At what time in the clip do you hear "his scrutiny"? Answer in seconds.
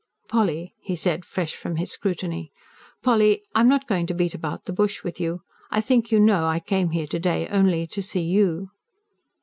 1.75-2.51